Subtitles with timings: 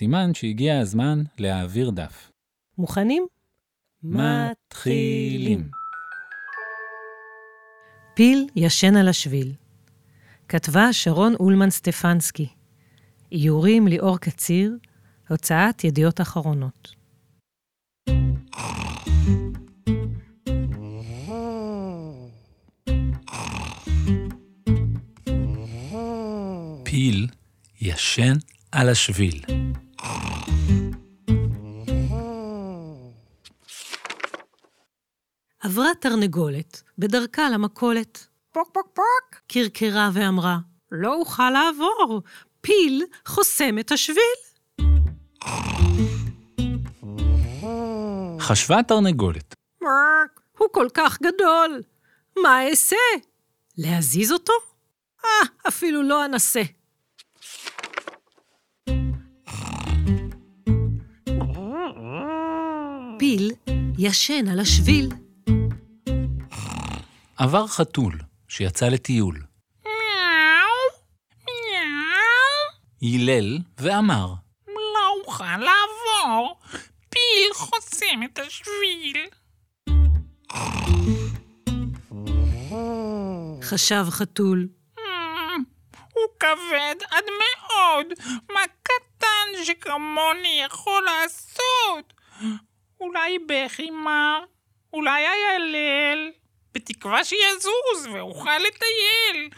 [0.00, 2.30] סימן שהגיע הזמן להעביר דף.
[2.78, 3.26] מוכנים?
[4.02, 5.68] מתחילים.
[8.14, 9.52] פיל ישן על השביל.
[10.48, 12.48] כתבה שרון אולמן סטפנסקי.
[13.32, 14.76] איורים ליאור קציר,
[15.28, 16.94] הוצאת ידיעות אחרונות.
[26.84, 27.28] פיל
[27.80, 28.32] ישן
[28.72, 29.40] על השביל.
[35.60, 38.26] עברה תרנגולת בדרכה למכולת.
[38.52, 39.40] פוק פוק פוק!
[39.48, 40.58] קרקרה ואמרה,
[40.92, 42.22] לא אוכל לעבור,
[42.60, 44.40] פיל חוסם את השביל.
[48.40, 51.82] חשבה תרנגולת, מרק, הוא כל כך גדול.
[52.42, 52.96] מה אעשה?
[53.78, 54.52] להזיז אותו?
[55.24, 56.62] אה, אפילו לא אנסה.
[64.02, 65.08] ישן על השביל.
[67.36, 69.42] עבר חתול שיצא לטיול.
[73.00, 74.26] הילל ואמר,
[74.68, 76.60] לא אוכל לעבור,
[77.08, 79.26] פיל חוסם את השביל.
[83.62, 84.68] חשב חתול.
[84.98, 85.62] "אמ,
[86.14, 88.06] הוא כבד עד מאוד,
[88.52, 92.12] מה קטן שכמוני יכול לעשות?
[93.00, 94.44] אולי בכי מר,
[94.92, 96.30] אולי איילל,
[96.74, 99.48] בתקווה שיזוז ואוכל לטייל.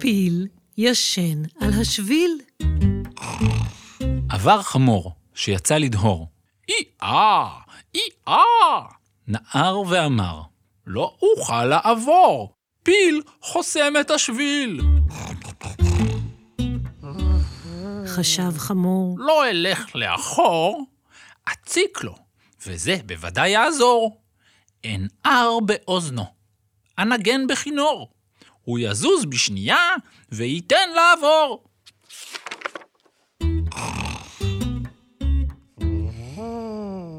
[0.00, 0.48] פיל
[0.78, 2.40] ישן על השביל.
[4.30, 6.28] עבר חמור שיצא לדהור.
[6.68, 7.48] אי-אה,
[7.94, 8.82] אי-אה!
[9.28, 10.42] נער ואמר,
[10.86, 14.80] לא אוכל לעבור, פיל חוסם את השביל.
[18.12, 19.16] חשב חמור.
[19.18, 20.86] לא אלך לאחור,
[21.52, 22.14] אציק לו,
[22.66, 24.20] וזה בוודאי יעזור.
[24.84, 26.24] אנער באוזנו,
[26.98, 28.10] אנגן בכינור.
[28.62, 29.88] הוא יזוז בשנייה
[30.32, 31.64] וייתן לעבור.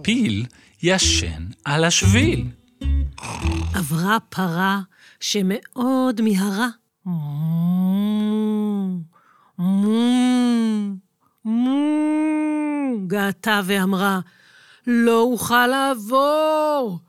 [0.04, 0.46] פיל
[0.84, 2.48] ישן על השביל.
[3.74, 4.80] עברה פרה
[5.20, 6.68] שמאוד מיהרה.
[9.58, 10.96] מו,
[11.46, 14.20] מו, געתה ואמרה,
[14.88, 17.00] לא אוכל לעבור,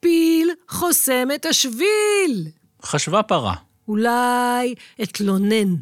[0.00, 2.48] פיל חוסם את השביל.
[2.82, 3.54] חשבה פרה,
[3.88, 5.74] אולי אתלונן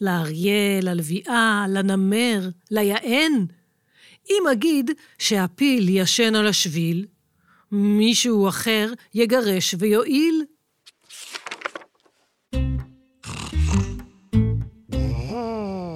[0.00, 3.46] לאריה, ללביאה, לנמר, ליען.
[4.30, 7.06] אם אגיד שהפיל ישן על השביל,
[7.72, 10.44] מישהו אחר יגרש ויועיל.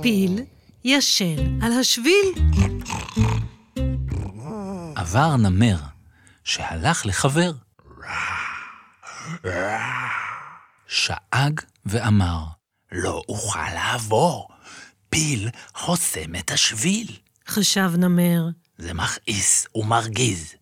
[0.08, 0.38] פיל
[0.84, 2.32] ישן על השביל.
[4.96, 5.76] עבר נמר
[6.44, 7.52] שהלך לחבר.
[10.86, 12.44] שאג ואמר,
[12.92, 14.48] לא אוכל לעבור,
[15.08, 17.16] פיל חוסם את השביל.
[17.48, 18.48] חשב נמר,
[18.78, 20.54] זה מכעיס ומרגיז.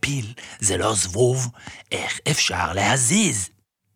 [0.00, 1.48] פיל זה לא זבוב,
[1.92, 3.48] איך אפשר להזיז?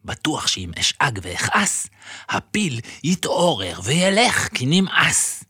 [0.08, 1.86] בטוח שאם אשאג ואכעס,
[2.28, 5.44] הפיל יתעורר וילך כי נמאס.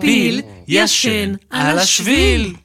[0.00, 2.56] פיל ישן על השביל.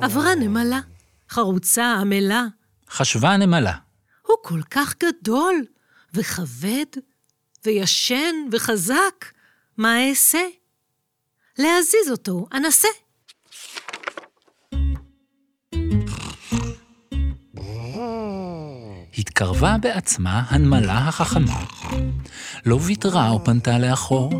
[0.00, 0.80] עברה נמלה,
[1.30, 2.44] חרוצה, עמלה.
[2.90, 3.74] חשבה הנמלה,
[4.26, 5.64] הוא כל כך גדול,
[6.14, 6.86] וכבד,
[7.66, 9.24] וישן, וחזק.
[9.76, 10.38] מה אעשה?
[11.58, 12.88] להזיז אותו אנסה.
[19.18, 21.64] התקרבה בעצמה הנמלה החכמה.
[22.66, 24.32] לא ויתרה או פנתה לאחור,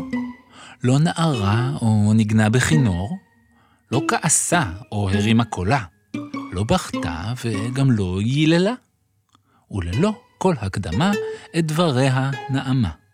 [0.83, 3.17] לא נערה או נגנה בכינור,
[3.91, 5.83] לא כעסה או הרימה קולה,
[6.51, 8.73] לא בכתה וגם לא ייללה,
[9.71, 11.11] וללא כל הקדמה
[11.57, 13.06] את דבריה נעמה.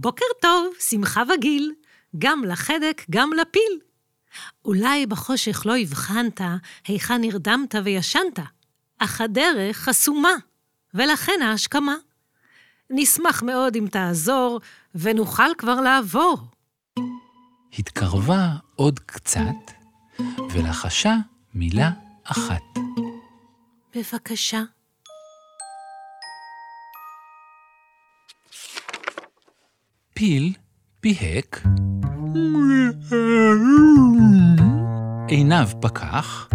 [0.00, 1.72] בוקר טוב, שמחה וגיל,
[2.18, 3.78] גם לחדק, גם לפיל.
[4.64, 6.40] אולי בחושך לא הבחנת
[6.86, 8.38] היכן נרדמת וישנת,
[8.98, 10.32] אך הדרך חסומה,
[10.94, 11.94] ולכן ההשכמה.
[12.90, 14.60] נשמח מאוד אם תעזור,
[14.94, 16.38] ונוכל כבר לעבור.
[17.78, 19.70] התקרבה עוד קצת,
[20.52, 21.14] ולחשה
[21.54, 21.90] מילה
[22.24, 22.62] אחת.
[23.94, 24.62] בבקשה.
[30.20, 30.52] פיל
[31.00, 31.62] פיהק,
[35.28, 36.48] עיניו פקח,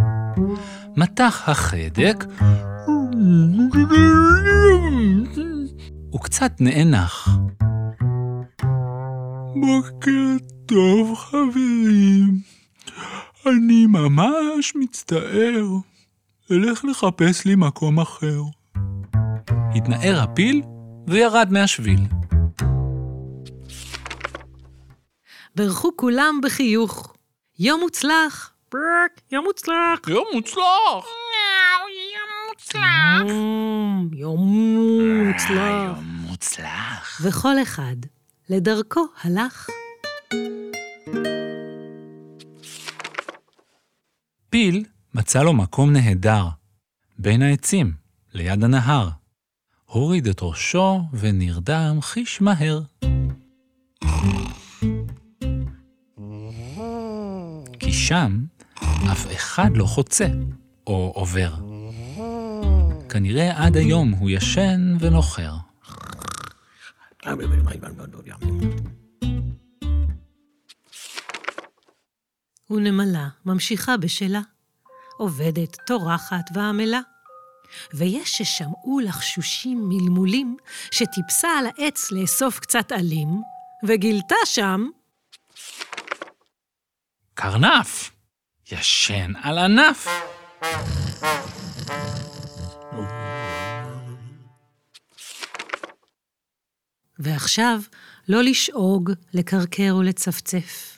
[0.97, 2.25] מתח החדק,
[6.15, 7.27] וקצת נאנח.
[9.61, 12.39] בוקר טוב, חברים.
[13.45, 15.65] אני ממש מצטער.
[16.51, 18.41] אלך לחפש לי מקום אחר.
[19.75, 20.61] התנער הפיל
[21.07, 22.01] וירד מהשביל.
[25.55, 27.13] ברכו כולם בחיוך.
[27.59, 28.53] יום מוצלח.
[28.71, 29.99] ברק, יום מוצלח.
[30.07, 31.05] יום מוצלח!
[31.91, 32.19] יום
[32.49, 33.31] מוצלח.
[34.13, 34.39] יום
[35.27, 35.97] מוצלח.
[35.97, 37.21] יום מוצלח.
[37.23, 37.95] וכל אחד
[38.49, 39.69] לדרכו הלך.
[44.49, 46.45] פיל מצא לו מקום נהדר,
[47.19, 47.93] בין העצים,
[48.33, 49.09] ליד הנהר.
[49.85, 52.79] הוריד את ראשו ונרדם חיש מהר.
[57.85, 58.45] כי שם
[59.11, 60.27] אף אחד לא חוצה
[60.87, 61.53] או עובר.
[63.09, 65.53] כנראה עד היום הוא ישן ונוחר.
[72.69, 74.41] ונמלה ממשיכה בשלה.
[75.17, 76.99] עובדת, טורחת ועמלה.
[77.93, 80.57] ויש ששמעו לחשושים מלמולים,
[80.91, 83.41] שטיפסה על העץ לאסוף קצת עלים,
[83.83, 84.87] וגילתה שם
[87.37, 88.11] קרנף!
[88.71, 90.07] ישן על ענף!
[97.19, 97.79] ועכשיו
[98.27, 100.97] לא לשאוג, לקרקר ולצפצף.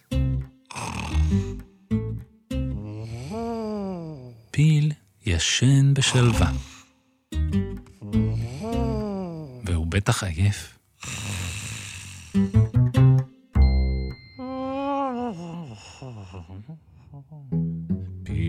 [4.51, 4.91] פיל
[5.25, 6.51] ישן בשלווה.
[9.65, 10.76] והוא בטח עייף.